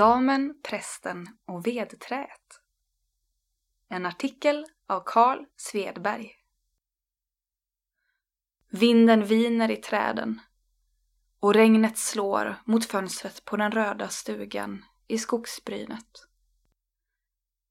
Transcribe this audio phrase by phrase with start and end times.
[0.00, 2.60] Damen, prästen och vedträet.
[3.88, 6.32] En artikel av Carl Svedberg.
[8.70, 10.40] Vinden viner i träden
[11.40, 16.28] och regnet slår mot fönstret på den röda stugan i skogsbrynet.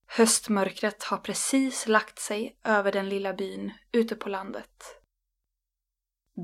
[0.08, 5.02] Höstmörkret har precis lagt sig över den lilla byn ute på landet.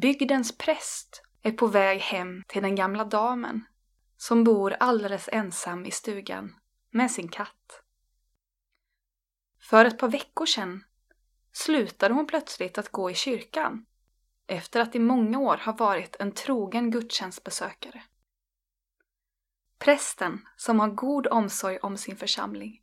[0.01, 3.65] Bygdens präst är på väg hem till den gamla damen
[4.17, 6.55] som bor alldeles ensam i stugan
[6.89, 7.81] med sin katt.
[9.59, 10.83] För ett par veckor sedan
[11.51, 13.85] slutade hon plötsligt att gå i kyrkan
[14.47, 18.03] efter att i många år ha varit en trogen gudstjänstbesökare.
[19.79, 22.81] Prästen, som har god omsorg om sin församling,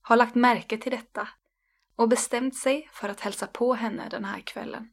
[0.00, 1.28] har lagt märke till detta
[1.96, 4.90] och bestämt sig för att hälsa på henne den här kvällen.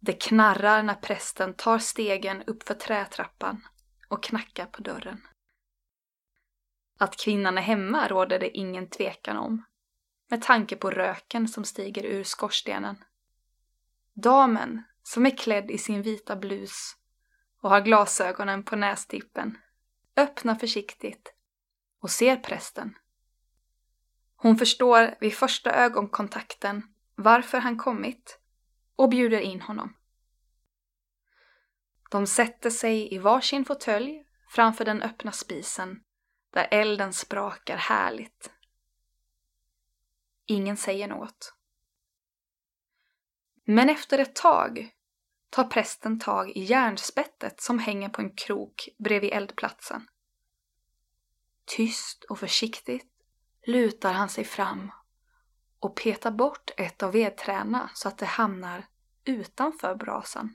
[0.00, 3.66] Det knarrar när prästen tar stegen uppför trätrappan
[4.12, 5.26] och knackar på dörren.
[6.98, 9.64] Att kvinnan är hemma råder det ingen tvekan om,
[10.30, 13.04] med tanke på röken som stiger ur skorstenen.
[14.14, 16.96] Damen, som är klädd i sin vita blus
[17.60, 19.58] och har glasögonen på nästippen,
[20.16, 21.34] öppnar försiktigt
[22.00, 22.94] och ser prästen.
[24.36, 26.82] Hon förstår vid första ögonkontakten
[27.14, 28.40] varför han kommit
[28.96, 29.96] och bjuder in honom.
[32.12, 36.02] De sätter sig i varsin fåtölj framför den öppna spisen
[36.50, 38.50] där elden sprakar härligt.
[40.46, 41.54] Ingen säger något.
[43.64, 44.90] Men efter ett tag
[45.50, 50.08] tar prästen tag i järnspettet som hänger på en krok bredvid eldplatsen.
[51.64, 53.12] Tyst och försiktigt
[53.66, 54.92] lutar han sig fram
[55.78, 58.86] och petar bort ett av vedträna så att det hamnar
[59.24, 60.54] utanför brasan.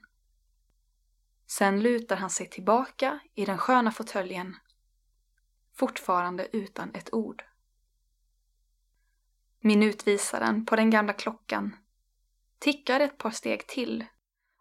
[1.47, 4.55] Sen lutar han sig tillbaka i den sköna fåtöljen,
[5.73, 7.43] fortfarande utan ett ord.
[9.59, 11.75] Minutvisaren på den gamla klockan
[12.59, 14.05] tickar ett par steg till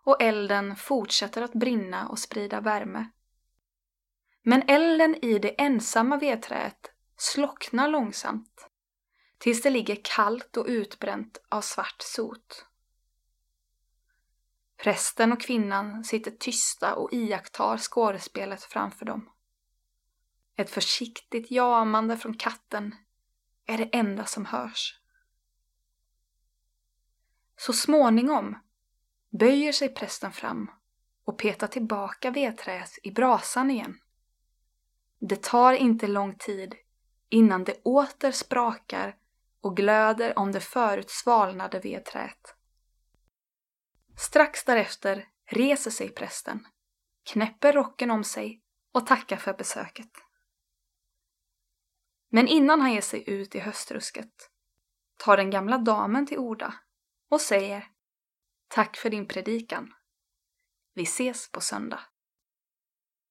[0.04, 3.10] och elden fortsätter att brinna och sprida värme.
[4.42, 8.68] Men elden i det ensamma vedträet slocknar långsamt
[9.38, 12.66] tills det ligger kallt och utbränt av svart sot.
[14.76, 19.30] Prästen och kvinnan sitter tysta och iakttar skådespelet framför dem.
[20.56, 22.94] Ett försiktigt jamande från katten
[23.66, 25.00] är det enda som hörs.
[27.56, 28.58] Så småningom
[29.30, 30.70] böjer sig prästen fram
[31.24, 34.00] och petar tillbaka vedträet i brasan igen.
[35.18, 36.74] Det tar inte lång tid
[37.28, 39.16] innan det åter sprakar
[39.60, 42.55] och glöder om det förut svalnade vedträet.
[44.18, 46.66] Strax därefter reser sig prästen,
[47.30, 48.62] knäpper rocken om sig
[48.92, 50.10] och tackar för besöket.
[52.28, 54.50] Men innan han ger sig ut i höstrusket
[55.16, 56.74] tar den gamla damen till orda
[57.28, 57.88] och säger
[58.68, 59.94] Tack för din predikan.
[60.94, 62.00] Vi ses på söndag.